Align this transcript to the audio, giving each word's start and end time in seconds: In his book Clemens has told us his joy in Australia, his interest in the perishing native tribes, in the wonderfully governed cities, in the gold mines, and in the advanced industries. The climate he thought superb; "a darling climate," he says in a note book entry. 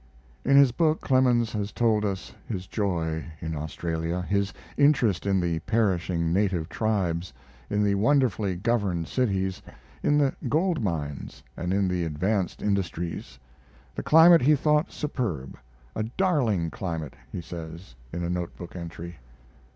In 0.43 0.57
his 0.57 0.71
book 0.71 0.99
Clemens 1.01 1.51
has 1.53 1.71
told 1.71 2.03
us 2.05 2.33
his 2.47 2.65
joy 2.65 3.23
in 3.39 3.55
Australia, 3.55 4.23
his 4.23 4.51
interest 4.75 5.27
in 5.27 5.39
the 5.39 5.59
perishing 5.59 6.33
native 6.33 6.67
tribes, 6.69 7.31
in 7.69 7.83
the 7.83 7.93
wonderfully 7.93 8.55
governed 8.55 9.07
cities, 9.07 9.61
in 10.01 10.17
the 10.17 10.35
gold 10.49 10.81
mines, 10.81 11.43
and 11.55 11.71
in 11.71 11.87
the 11.87 12.03
advanced 12.03 12.63
industries. 12.63 13.37
The 13.93 14.01
climate 14.01 14.41
he 14.41 14.55
thought 14.55 14.91
superb; 14.91 15.55
"a 15.95 16.01
darling 16.01 16.71
climate," 16.71 17.15
he 17.31 17.39
says 17.39 17.93
in 18.11 18.23
a 18.23 18.29
note 18.31 18.57
book 18.57 18.75
entry. 18.75 19.17